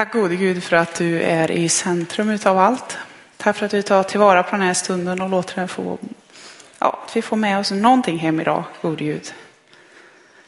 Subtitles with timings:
[0.00, 2.98] Tack gode Gud för att du är i centrum utav allt.
[3.36, 5.98] Tack för att du tar tillvara på den här stunden och låter den få,
[6.78, 9.34] ja, att vi får med oss någonting hem idag, gode Gud.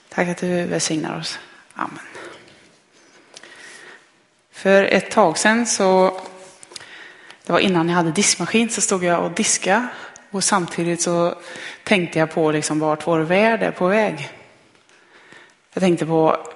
[0.08, 1.38] Tack att du välsignar oss.
[1.74, 1.98] Amen.
[4.52, 6.20] För ett tag sedan så,
[7.46, 9.88] det var innan jag hade diskmaskin, så stod jag och diska
[10.30, 11.34] och samtidigt så
[11.84, 14.30] tänkte jag på liksom vart vår värld är på väg.
[15.72, 16.46] Jag tänkte på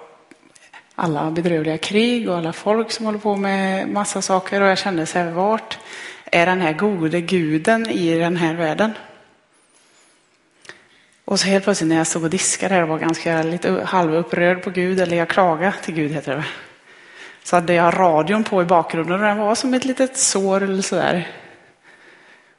[0.99, 5.07] alla bedrövliga krig och alla folk som håller på med massa saker och jag kände
[5.07, 5.79] så här, vart
[6.25, 8.93] är den här gode guden i den här världen?
[11.25, 14.63] Och så helt plötsligt när jag stod och diskade här och var ganska lite halvupprörd
[14.63, 16.45] på Gud, eller jag klagade till Gud heter det.
[17.43, 20.83] Så hade jag radion på i bakgrunden och den var som ett litet sår eller
[20.83, 21.29] sådär.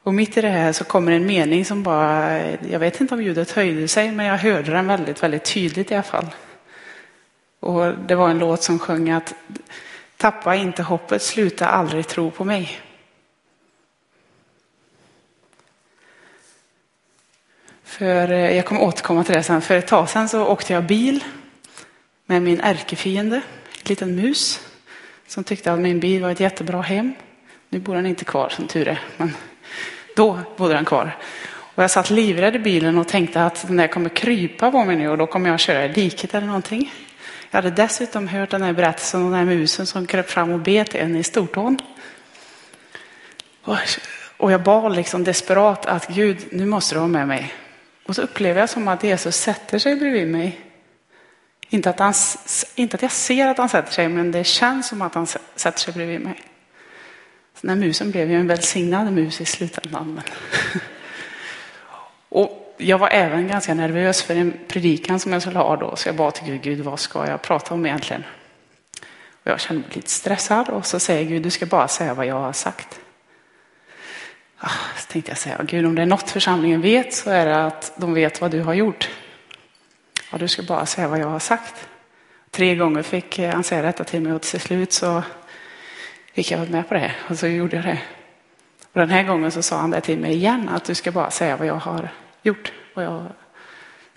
[0.04, 2.40] Och mitt i det här så kommer en mening som bara,
[2.72, 5.94] jag vet inte om ljudet höjde sig, men jag hörde den väldigt, väldigt tydligt i
[5.94, 6.26] alla fall.
[7.68, 9.34] Och det var en låt som sjöng att
[10.18, 12.80] tappa inte hoppet, sluta aldrig tro på mig.
[17.84, 19.62] För eh, jag kommer återkomma till det sen.
[19.62, 21.24] För ett tag sedan så åkte jag bil
[22.26, 23.42] med min ärkefiende, en
[23.86, 24.60] liten mus,
[25.28, 27.14] som tyckte att min bil var ett jättebra hem.
[27.70, 29.34] Nu bor den inte kvar som tur är, men
[30.16, 31.18] då bodde den kvar.
[31.76, 34.96] Och jag satt livrädd i bilen och tänkte att den där kommer krypa på mig
[34.96, 36.92] nu och då kommer jag köra i diket eller någonting.
[37.52, 40.60] Jag hade dessutom hört den här berättelsen om den här musen som kröp fram och
[40.60, 41.80] bet en i stortån.
[44.38, 47.54] Och jag bad liksom desperat att Gud, nu måste du vara med mig.
[48.06, 50.62] Och så upplever jag som att Jesus sätter sig bredvid mig.
[51.70, 52.14] Inte att, han,
[52.76, 55.80] inte att jag ser att han sätter sig, men det känns som att han sätter
[55.80, 56.44] sig bredvid mig.
[57.54, 60.22] Så den här musen blev ju en välsignad mus i slutändan.
[62.30, 66.10] och jag var även ganska nervös för en predikan som jag skulle ha då, så
[66.10, 68.24] jag bad till Gud, Gud vad ska jag prata om egentligen?
[69.44, 72.26] Och jag kände mig lite stressad och så säger Gud, du ska bara säga vad
[72.26, 73.00] jag har sagt.
[74.58, 77.66] Ah, så tänkte jag säga, Gud om det är något församlingen vet så är det
[77.66, 79.10] att de vet vad du har gjort.
[80.32, 81.88] Ja, du ska bara säga vad jag har sagt.
[82.52, 85.24] Tre gånger fick han säga detta till mig och till slut så
[86.34, 88.00] fick jag vara med på det och så gjorde jag det.
[88.94, 91.32] Och den här gången så sa han det till mig igen, att du ska bara
[91.32, 92.10] säga vad jag har
[92.48, 92.72] gjort.
[92.94, 93.26] Och jag,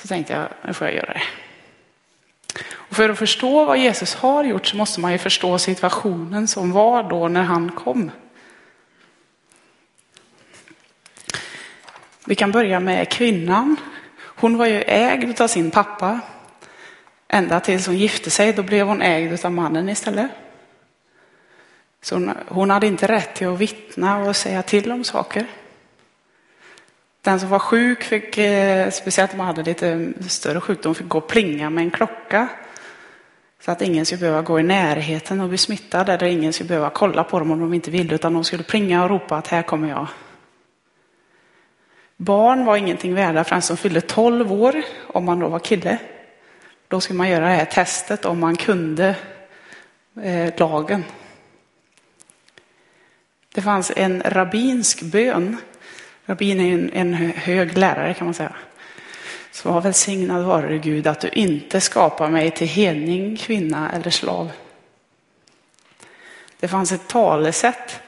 [0.02, 1.22] så tänkte jag, nu får jag göra det.
[2.90, 6.72] Och för att förstå vad Jesus har gjort så måste man ju förstå situationen som
[6.72, 8.10] var då när han kom.
[12.26, 13.76] Vi kan börja med kvinnan.
[14.18, 16.20] Hon var ju ägd av sin pappa.
[17.28, 20.30] Ända tills hon gifte sig, då blev hon ägd av mannen istället.
[22.02, 25.46] Så hon, hon hade inte rätt till att vittna och säga till om saker.
[27.22, 31.18] Den som var sjuk fick, eh, speciellt om man hade lite större sjukdom, fick gå
[31.18, 32.48] och plinga med en klocka.
[33.60, 36.90] Så att ingen skulle behöva gå i närheten och bli smittad eller ingen skulle behöva
[36.90, 39.62] kolla på dem om de inte ville utan de skulle plinga och ropa att här
[39.62, 40.06] kommer jag.
[42.16, 45.98] Barn var ingenting värda förrän som fyllde 12 år, om man då var kille.
[46.88, 49.16] Då skulle man göra det här testet om man kunde
[50.22, 51.04] eh, lagen.
[53.54, 55.56] Det fanns en rabbinsk bön
[56.30, 58.52] Rabbin är en, en hög lärare kan man säga.
[59.50, 64.10] Så var välsignad vare du Gud att du inte skapar mig till hedning, kvinna eller
[64.10, 64.50] slav.
[66.60, 68.00] Det fanns ett talesätt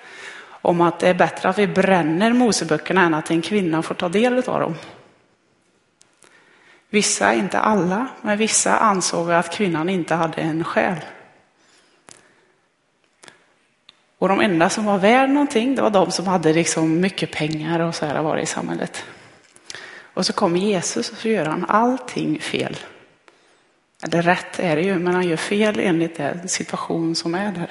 [0.45, 4.09] om att det är bättre att vi bränner Moseböckerna än att en kvinna får ta
[4.09, 4.75] del av dem.
[6.91, 10.97] Vissa, inte alla, men vissa ansåg att kvinnan inte hade en själ.
[14.23, 17.81] Och de enda som var värd någonting, det var de som hade liksom mycket pengar
[17.81, 19.05] och så här var det i samhället.
[20.15, 22.77] Och så kommer Jesus och så gör han allting fel.
[24.05, 27.71] Eller rätt är det ju, men han gör fel enligt den situation som är där.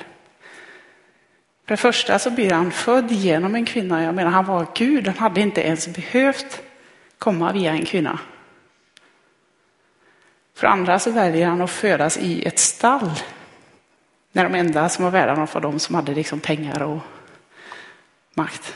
[1.66, 4.04] För det första så blir han född genom en kvinna.
[4.04, 5.08] Jag menar, han var Gud.
[5.08, 6.62] Han hade inte ens behövt
[7.18, 8.20] komma via en kvinna.
[10.56, 13.12] För andra så väljer han att födas i ett stall
[14.32, 17.00] när de enda som var värda något var de som hade liksom pengar och
[18.34, 18.76] makt.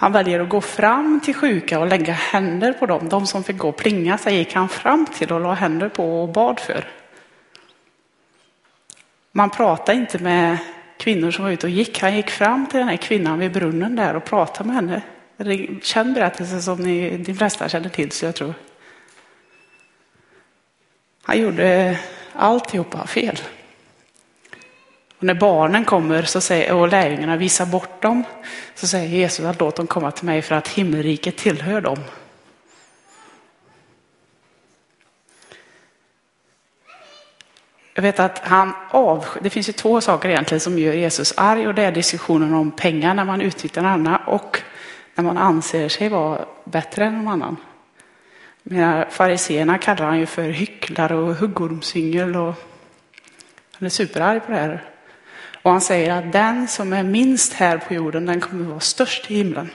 [0.00, 3.08] Han väljer att gå fram till sjuka och lägga händer på dem.
[3.08, 6.22] De som fick gå och plinga sig gick han fram till och la händer på
[6.22, 6.88] och bad för.
[9.32, 10.58] Man pratade inte med
[10.96, 12.00] kvinnor som var ute och gick.
[12.00, 15.02] Han gick fram till den här kvinnan vid brunnen där och pratade med henne.
[15.36, 18.54] Det är en känd berättelse som ni, de flesta känner till, så jag tror.
[21.22, 21.98] Han gjorde
[22.40, 23.40] alltihopa fel.
[25.18, 28.24] Och när barnen kommer så säger, och lärjungarna visar bort dem
[28.74, 31.98] så säger Jesus att låt dem komma till mig för att himmelriket tillhör dem.
[37.94, 41.68] Jag vet att han avskyr, det finns ju två saker egentligen som gör Jesus arg
[41.68, 44.62] och det är diskussionen om pengar när man utnyttjar andra och
[45.14, 47.56] när man anser sig vara bättre än någon annan.
[49.10, 52.54] Fariseerna kallar han ju för hycklare och huggormsyngel och
[53.72, 54.84] han är superarg på det här.
[55.62, 59.30] Och han säger att den som är minst här på jorden, den kommer vara störst
[59.30, 59.70] i himlen.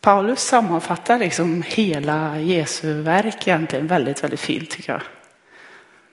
[0.00, 5.02] Paulus sammanfattar liksom hela Jesu verk egentligen väldigt, väldigt fint tycker jag.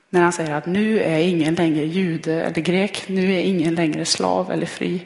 [0.09, 4.05] När han säger att nu är ingen längre jude eller grek, nu är ingen längre
[4.05, 5.05] slav eller fri,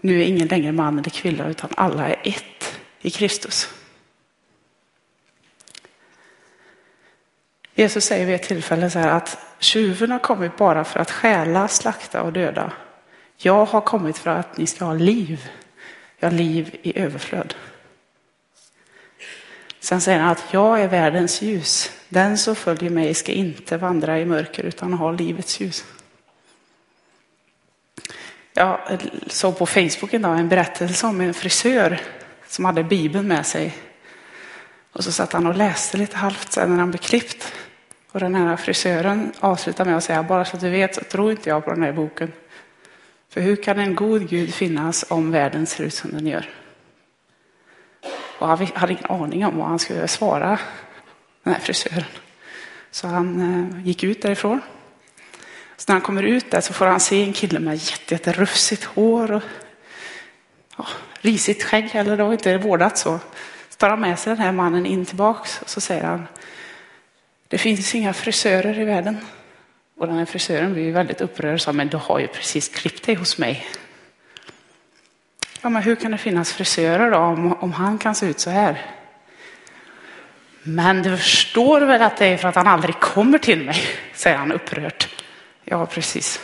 [0.00, 2.75] nu är ingen längre man eller kvinna utan alla är ett
[3.06, 3.68] i Kristus.
[7.74, 11.68] Jesus säger vid ett tillfälle så här att tjuven har kommit bara för att stjäla,
[11.68, 12.72] slakta och döda.
[13.36, 15.48] Jag har kommit för att ni ska ha liv,
[16.18, 17.54] ja liv i överflöd.
[19.80, 21.90] Sen säger han att jag är världens ljus.
[22.08, 25.84] Den som följer mig ska inte vandra i mörker utan ha livets ljus.
[28.52, 32.00] Jag såg på Facebook idag en berättelse om en frisör
[32.48, 33.76] som hade Bibeln med sig.
[34.92, 37.52] Och så satt han och läste lite halvt sen när han blev klippt.
[38.12, 41.30] Och den här frisören avslutade med att säga, bara så att du vet så tror
[41.30, 42.32] inte jag på den här boken.
[43.28, 46.48] För hur kan en god Gud finnas om världen ser ut som den gör?
[48.38, 50.58] Och han hade ingen aning om vad han skulle svara
[51.42, 52.04] den här frisören.
[52.90, 54.60] Så han eh, gick ut därifrån.
[55.76, 57.76] Så när han kommer ut där så får han se en kille med
[58.10, 59.42] jätterufsigt hår och
[60.76, 60.86] ja,
[61.20, 63.20] risigt skägg, eller var inte vårdat så.
[63.68, 66.26] Så tar han med sig den här mannen in tillbaks och så säger han
[67.48, 69.16] det finns inga frisörer i världen.
[69.98, 73.06] Och den här frisören blir väldigt upprörd och sa, men du har ju precis klippt
[73.06, 73.66] dig hos mig.
[75.60, 78.50] Ja, men hur kan det finnas frisörer då om, om han kan se ut så
[78.50, 78.82] här?
[80.62, 83.76] Men du förstår väl att det är för att han aldrig kommer till mig,
[84.14, 85.08] säger han upprört.
[85.64, 86.40] Ja, precis.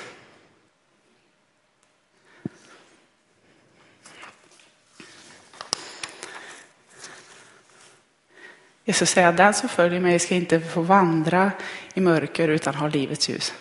[8.85, 11.53] Jesus säger att den som följer mig ska inte få vandra
[11.95, 13.55] i mörker utan ha livets ljus.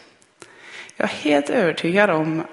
[0.96, 2.44] Jag är helt övertygad om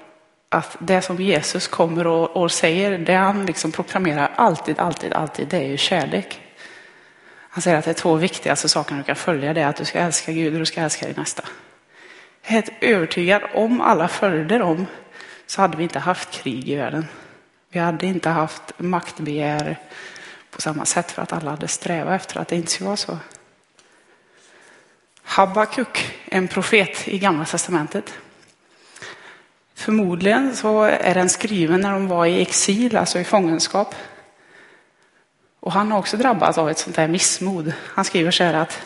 [0.49, 5.47] att det som Jesus kommer och, och säger, det han liksom proklamerar alltid, alltid, alltid,
[5.47, 6.41] det är ju kärlek.
[7.49, 9.85] Han säger att det är två viktigaste saker du kan följa, det är att du
[9.85, 11.43] ska älska Gud och du ska älska din nästa.
[12.41, 14.85] Jag är helt övertygad, om alla följde dem
[15.45, 17.05] så hade vi inte haft krig i världen.
[17.71, 19.77] Vi hade inte haft maktbegär
[20.51, 23.17] på samma sätt för att alla hade strävat efter att det inte skulle vara så.
[25.23, 28.13] Habakuk, en profet i Gamla Testamentet.
[29.73, 33.95] Förmodligen så är den skriven när de var i exil, alltså i fångenskap.
[35.59, 37.73] Och han har också drabbats av ett sånt här missmod.
[37.79, 38.81] Han skriver så här att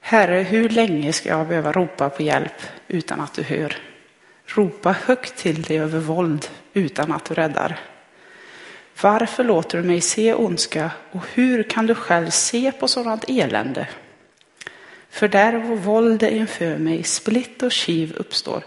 [0.00, 3.76] Herre, hur länge ska jag behöva ropa på hjälp utan att du hör?
[4.46, 7.78] Ropa högt till dig över våld utan att du räddar.
[9.00, 13.88] Varför låter du mig se ondska och hur kan du själv se på sådant elände?
[15.10, 18.64] Fördärv och våld är inför mig, splitt och kiv uppstår.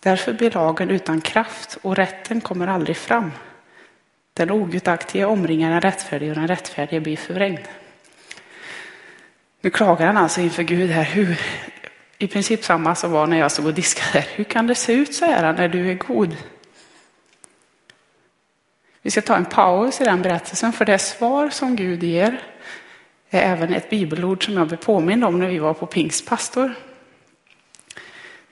[0.00, 3.32] Därför blir lagen utan kraft och rätten kommer aldrig fram.
[4.34, 7.68] Den ogudaktige omringar den rättfärdige och den rättfärdige blir förvrängd.
[9.60, 11.04] Nu klagar han alltså inför Gud här.
[11.04, 11.40] Hur,
[12.18, 14.24] I princip samma som var när jag stod och diskade.
[14.34, 16.36] Hur kan det se ut så här när du är god?
[19.02, 22.40] Vi ska ta en paus i den berättelsen för det svar som Gud ger
[23.30, 26.74] är även ett bibelord som jag blev påmind om när vi var på pingstpastor.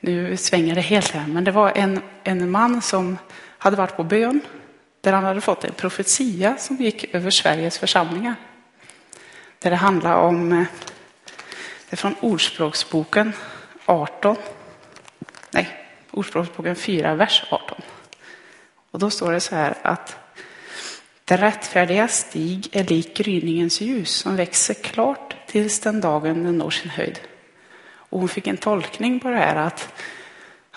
[0.00, 3.18] Nu svänger det helt här, men det var en, en man som
[3.58, 4.40] hade varit på bön
[5.00, 8.34] där han hade fått en profetia som gick över Sveriges församlingar.
[9.58, 10.64] Där det handlar om, eh,
[11.88, 13.32] det är från Ordspråksboken
[13.86, 14.36] 18,
[15.50, 15.68] nej,
[16.10, 17.82] Ordspråksboken 4, vers 18.
[18.90, 20.16] Och då står det så här att
[21.26, 26.70] det rättfärdiga stig är lik gryningens ljus som växer klart tills den dagen den når
[26.70, 27.20] sin höjd.
[27.84, 30.02] Och hon fick en tolkning på det här att,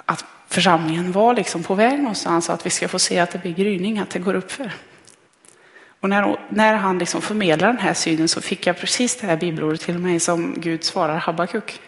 [0.06, 3.54] att församlingen var liksom på väg någonstans, att vi ska få se att det blir
[3.54, 4.72] gryning, att det går upp för.
[6.00, 9.38] Och när, när han liksom förmedlar den här synen så fick jag precis det här
[9.38, 11.82] bibelordet till mig som Gud svarar Habakuk.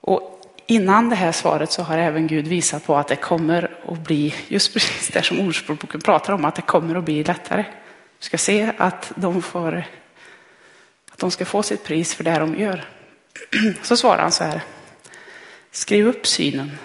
[0.00, 3.98] Och innan det här svaret så har även Gud visat på att det kommer att
[3.98, 7.64] bli just precis det som Ordspråksboken pratar om, att det kommer att bli lättare.
[8.18, 9.84] Du ska se att de, får,
[11.10, 12.84] att de ska få sitt pris för det de gör.
[13.82, 14.60] Så svarar han så här.
[15.70, 16.78] Skriv upp synen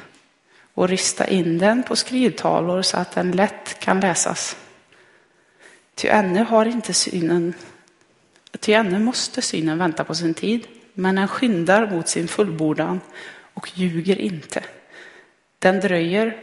[0.73, 4.57] och rista in den på skrivtavlor så att den lätt kan läsas.
[5.95, 7.53] Ty ännu har inte synen
[8.59, 13.01] Ty ännu måste synen vänta på sin tid, men den skyndar mot sin fullbordan
[13.53, 14.63] och ljuger inte.
[15.59, 16.37] Den dröjer,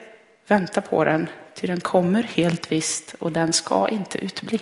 [0.50, 4.60] vänta på den, ty den kommer helt visst och den ska inte utbli.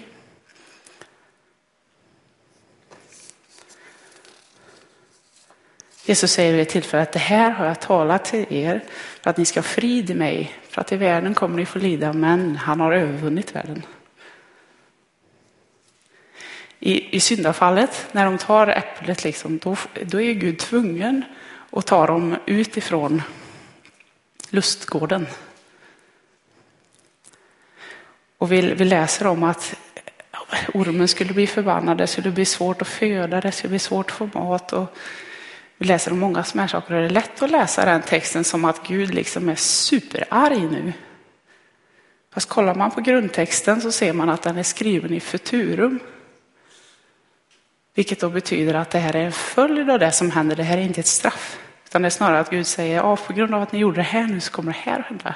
[6.05, 8.85] Jesus säger vid ett tillfälle att det här har jag talat till er
[9.21, 10.53] för att ni ska ha frid i mig.
[10.69, 13.83] För att i världen kommer ni få lida, men han har övervunnit världen.
[16.79, 21.25] I, i syndafallet, när de tar äpplet, liksom, då, då är Gud tvungen
[21.71, 23.23] att ta dem utifrån
[24.51, 25.27] lustgården.
[28.39, 29.75] Och vi, vi läser om att
[30.75, 34.17] ormen skulle bli förbannad, det skulle bli svårt att föda, det skulle bli svårt att
[34.17, 34.73] få mat.
[34.73, 34.97] Och
[35.77, 38.45] vi läser om många sådana här saker och det är lätt att läsa den texten
[38.45, 40.93] som att Gud liksom är superarg nu.
[42.35, 46.01] Fast kollar man på grundtexten så ser man att den är skriven i futurum.
[47.95, 50.79] Vilket då betyder att det här är en följd av det som händer, det här
[50.79, 51.59] är inte ett straff.
[51.85, 54.03] Utan det är snarare att Gud säger, ja, på grund av att ni gjorde det
[54.03, 55.35] här nu så kommer det här att hända.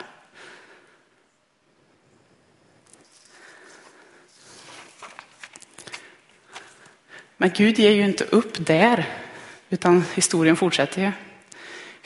[7.42, 9.04] Men Gud ger ju inte upp där,
[9.70, 11.12] utan historien fortsätter ju.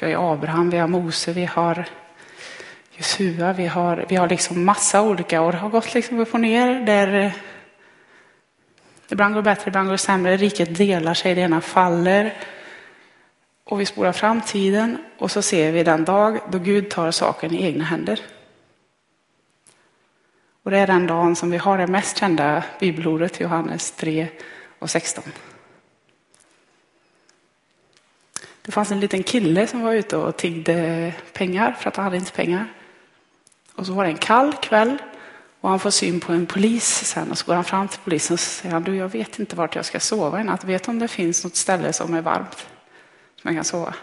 [0.01, 1.89] Vi har Abraham, vi har Mose, vi har
[2.97, 6.41] Jesua, vi har, vi har liksom massa olika och det har gått liksom upp och
[6.41, 7.33] ner där eh,
[9.09, 10.37] ibland går det bättre, ibland går det sämre.
[10.37, 12.35] Riket delar sig, det ena faller.
[13.65, 17.65] Och vi spolar framtiden och så ser vi den dag då Gud tar saken i
[17.65, 18.21] egna händer.
[20.63, 24.29] Och det är den dagen som vi har det mest kända bibelordet, Johannes 3
[24.79, 25.25] och 16.
[28.63, 32.17] Det fanns en liten kille som var ute och tiggde pengar för att han hade
[32.17, 32.67] inte pengar.
[33.75, 34.99] Och så var det en kall kväll
[35.61, 38.35] och han får syn på en polis sen och så går han fram till polisen
[38.35, 40.65] och säger han, du jag vet inte vart jag ska sova i natt.
[40.65, 42.67] Vet om det finns något ställe som är varmt
[43.43, 43.95] som jag kan sova?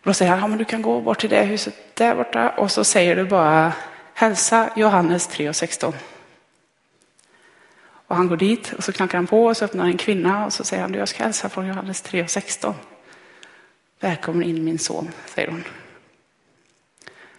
[0.00, 2.50] Och då säger han, ja men du kan gå bort till det huset där borta
[2.50, 3.72] och så säger du bara
[4.14, 5.92] hälsa Johannes 3 och 16.
[8.08, 10.52] Och han går dit och så knackar han på och så öppnar en kvinna och
[10.52, 12.74] så säger han, jag ska hälsa från Johannes 3 och 16.
[14.00, 15.64] Välkommen in min son, säger hon.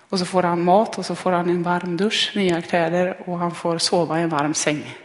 [0.09, 3.37] Och så får han mat och så får han en varm dusch, nya kläder och
[3.37, 4.97] han får sova i en varm säng.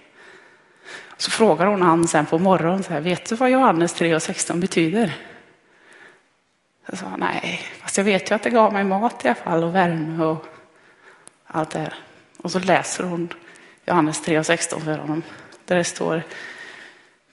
[1.17, 4.23] Så frågar hon han sen på morgonen, så här, vet du vad Johannes 3 och
[4.23, 5.17] 16 betyder?
[6.87, 9.65] Jag sa nej, fast jag vet ju att det gav mig mat i alla fall
[9.65, 10.47] och värme och
[11.47, 11.95] allt det här.
[12.37, 13.29] Och så läser hon
[13.87, 15.23] Johannes 3 och 16 för honom.
[15.65, 16.23] Där det står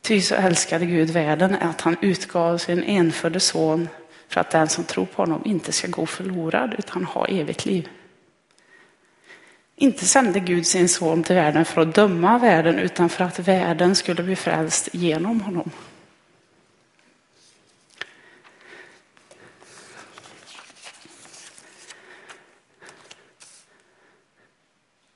[0.01, 3.89] Ty så älskade Gud världen att han utgav sin enfödde son
[4.27, 7.89] för att den som tror på honom inte ska gå förlorad utan ha evigt liv.
[9.75, 13.95] Inte sände Gud sin son till världen för att döma världen utan för att världen
[13.95, 15.71] skulle bli frälst genom honom.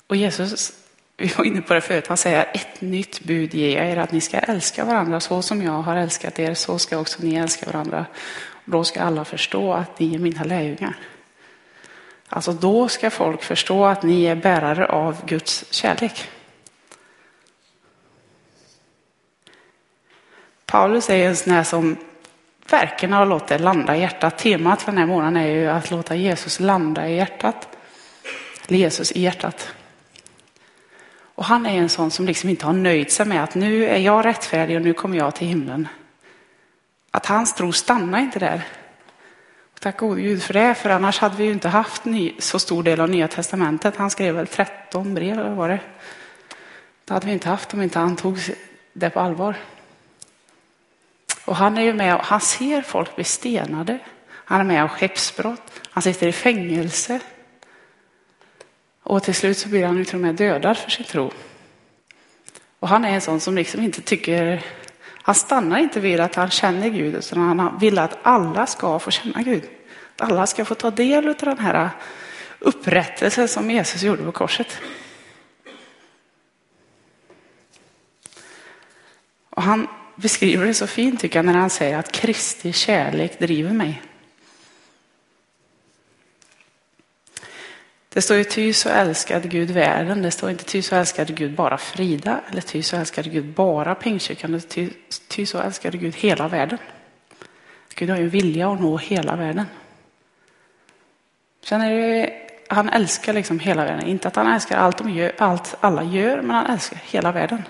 [0.08, 0.85] Och Jesus,
[1.18, 4.12] vi var inne på det förut, han säger ett nytt bud ger jag er att
[4.12, 7.66] ni ska älska varandra så som jag har älskat er, så ska också ni älska
[7.66, 8.06] varandra.
[8.66, 10.96] Då ska alla förstå att ni är mina lärjungar.
[12.30, 16.30] Alltså då ska folk förstå att ni är bärare av Guds kärlek.
[20.66, 21.98] Paulus är en sån här som
[22.70, 24.38] verkligen har låtit landa i hjärtat.
[24.38, 27.78] Temat för den här månaden är ju att låta Jesus landa i hjärtat.
[28.68, 29.76] Eller Jesus i hjärtat.
[31.46, 33.98] Och han är en sån som liksom inte har nöjt sig med att nu är
[33.98, 35.88] jag rättfärdig och nu kommer jag till himlen.
[37.12, 38.62] Att hans tro stannar inte där.
[39.80, 42.84] Tack gode Gud för det, för annars hade vi ju inte haft ny, så stor
[42.84, 43.96] del av Nya Testamentet.
[43.96, 45.80] Han skrev väl 13 brev, eller var det?
[47.06, 48.40] Det hade vi inte haft om inte han tog
[48.94, 49.56] det på allvar.
[51.46, 54.00] Och han är ju med och han ser folk bli stenade.
[54.30, 55.82] Han är med om skeppsbrott.
[55.90, 57.20] Han sitter i fängelse.
[59.06, 61.32] Och till slut så blir han ju till och med dödad för sin tro.
[62.80, 64.64] Och han är en sån som liksom inte tycker
[65.22, 69.12] han stannar inte vid att han känner Gud, utan han vill att alla ska få
[69.12, 69.64] känna Gud.
[70.16, 71.90] Att alla ska få ta del av den här
[72.60, 74.82] upprättelsen som Jesus gjorde på korset.
[79.50, 83.72] Och han beskriver det så fint tycker jag när han säger att Kristi kärlek driver
[83.72, 84.02] mig.
[88.16, 90.22] Det står ju ty så älskade Gud världen.
[90.22, 93.96] Det står inte ty så älskade Gud bara Frida eller ty så älskade Gud bara
[93.96, 94.62] Pingstkyrkan.
[94.62, 94.90] Ty,
[95.28, 96.78] ty så älskade Gud hela världen.
[97.96, 99.66] Gud har ju vilja att nå hela världen.
[101.64, 102.34] Sen är det,
[102.68, 104.08] han älskar liksom hela världen.
[104.08, 107.64] Inte att han älskar allt, de gör, allt alla gör, men han älskar hela världen.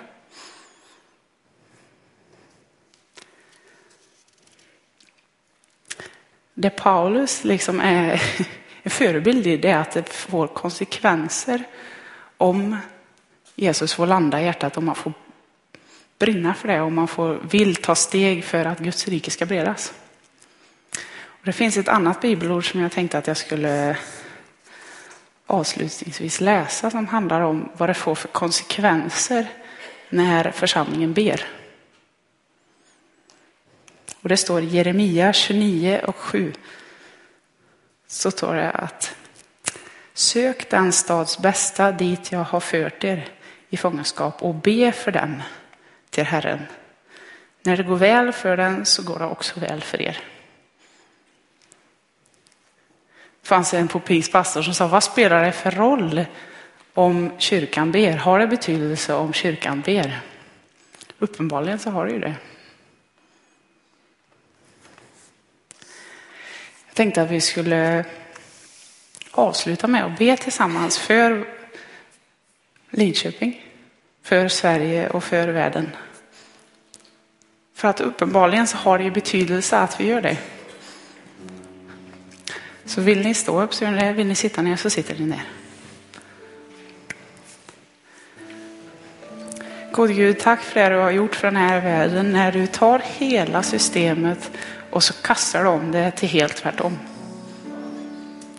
[6.53, 8.21] Det Paulus liksom är
[8.85, 11.63] en förebild i det är att det får konsekvenser
[12.37, 12.77] om
[13.55, 15.13] Jesus får landa i hjärtat, om man får
[16.19, 19.93] brinna för det, om man får, vill ta steg för att Guds rike ska bredas.
[21.23, 23.97] Och det finns ett annat bibelord som jag tänkte att jag skulle
[25.45, 29.47] avslutningsvis läsa som handlar om vad det får för konsekvenser
[30.09, 31.47] när församlingen ber.
[34.21, 36.53] Och det står i Jeremia 29 och 7.
[38.07, 39.15] Så står det att
[40.13, 43.27] sök den stads bästa dit jag har fört er
[43.69, 45.41] i fångenskap och be för dem
[46.09, 46.59] till Herren.
[47.63, 50.19] När det går väl för den så går det också väl för er.
[53.41, 53.99] Det fanns en på
[54.31, 56.25] pastor som sa, vad spelar det för roll
[56.93, 58.17] om kyrkan ber?
[58.17, 60.19] Har det betydelse om kyrkan ber?
[61.19, 62.35] Uppenbarligen så har det ju det.
[66.95, 68.05] Tänkte att vi skulle
[69.31, 71.47] avsluta med att be tillsammans för
[72.89, 73.61] Linköping,
[74.23, 75.89] för Sverige och för världen.
[77.73, 80.37] För att uppenbarligen så har det ju betydelse att vi gör det.
[82.85, 84.13] Så vill ni stå upp så gör ni det.
[84.13, 85.43] Vill ni sitta ner så sitter ni ner.
[89.91, 93.01] Gode Gud, tack för det du har gjort för den här världen när du tar
[93.17, 94.51] hela systemet
[94.95, 96.97] och så kastar du om det till helt tvärtom.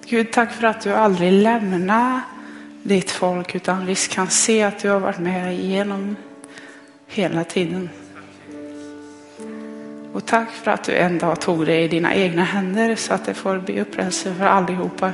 [0.07, 2.21] Gud, tack för att du aldrig lämnar
[2.83, 6.17] ditt folk utan vi kan se att du har varit med igenom
[7.07, 7.91] hela tiden.
[10.13, 13.27] Och tack för att du en dag tog det i dina egna händer så att
[13.27, 15.13] det får bli upprättelse för allihopa.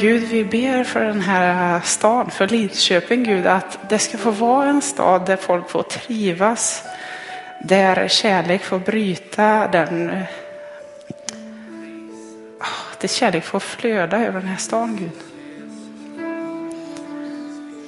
[0.00, 4.68] Gud, vi ber för den här staden, för Lidköping, Gud, att det ska få vara
[4.68, 6.84] en stad där folk får trivas,
[7.60, 10.10] där kärlek får bryta den
[12.60, 15.10] ah, Där kärlek får flöda över den här stan, Gud.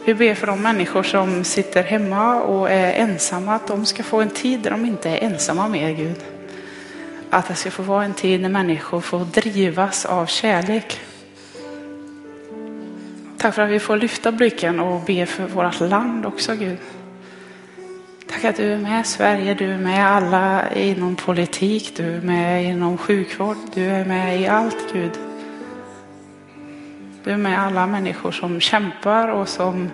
[0.04, 4.20] Vi ber för de människor som sitter hemma och är ensamma, att de ska få
[4.20, 6.24] en tid där de inte är ensamma mer, Gud.
[7.30, 11.00] Att det ska få vara en tid när människor får drivas av kärlek.
[13.38, 16.78] Tack för att vi får lyfta blicken och be för vårt land också, Gud.
[18.40, 22.64] Tack att du är med Sverige, du är med alla inom politik, du är med
[22.64, 25.10] inom sjukvård, du är med i allt Gud.
[27.24, 29.90] Du är med alla människor som kämpar och som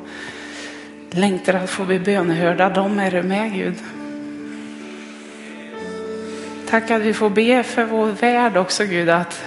[1.10, 3.74] längtar att få bli bönhörda, De är du med Gud.
[6.68, 9.44] Tack att vi får be för vår värld också Gud, att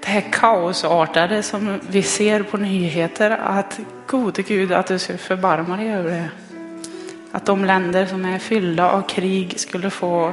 [0.00, 5.76] det här kaosartade som vi ser på nyheter, att gode Gud att du ska förbarma
[5.76, 6.43] dig över det.
[7.34, 10.32] Att de länder som är fyllda av krig skulle få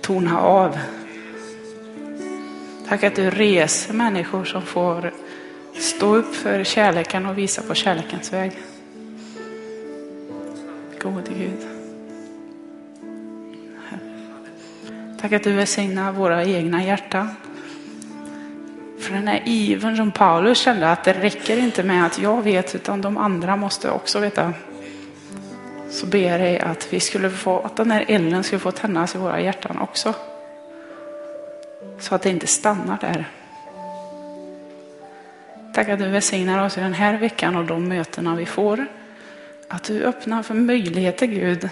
[0.00, 0.78] tona av.
[2.88, 5.12] Tack att du reser människor som får
[5.74, 8.52] stå upp för kärleken och visa på kärlekens väg.
[11.02, 11.66] Gode Gud.
[15.20, 17.28] Tack att du välsignar våra egna hjärtan.
[18.98, 22.74] För den här ivern som Paulus kände att det räcker inte med att jag vet
[22.74, 24.52] utan de andra måste också veta
[25.98, 29.14] så ber jag dig att vi skulle få, att den här elden skulle få tändas
[29.14, 30.14] i våra hjärtan också.
[31.98, 33.24] Så att det inte stannar där.
[35.74, 38.86] Tack att du välsignar oss i den här veckan och de mötena vi får.
[39.68, 41.68] Att du öppnar för möjligheter Gud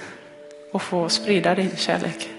[0.72, 2.35] att få sprida din kärlek.